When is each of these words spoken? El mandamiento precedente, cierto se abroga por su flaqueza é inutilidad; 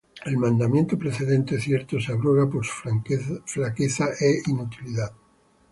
El 0.25 0.35
mandamiento 0.37 0.97
precedente, 0.97 1.59
cierto 1.61 1.99
se 2.01 2.11
abroga 2.11 2.49
por 2.49 2.65
su 2.65 2.73
flaqueza 3.45 4.05
é 4.27 4.31
inutilidad; 4.49 5.11